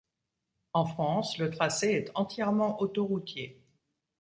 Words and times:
En 0.73 0.87
France, 0.87 1.37
le 1.37 1.51
tracé 1.51 1.89
est 1.91 2.11
entièrement 2.15 2.81
autoroutier. 2.81 3.61